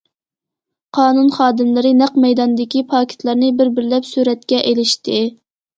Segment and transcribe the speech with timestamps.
[0.97, 5.25] قانۇن خادىملىرى نەق مەيداندىكى پاكىتلارنى بىر- بىرلەپ سۈرەتكە ئېلىشتى.